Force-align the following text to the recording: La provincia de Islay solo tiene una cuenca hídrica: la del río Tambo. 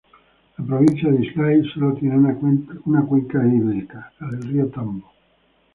La 0.57 0.65
provincia 0.65 1.11
de 1.11 1.23
Islay 1.27 1.61
solo 1.75 1.93
tiene 1.93 2.17
una 2.17 3.05
cuenca 3.05 3.45
hídrica: 3.47 4.11
la 4.19 4.29
del 4.31 4.41
río 4.47 4.65
Tambo. 4.69 5.11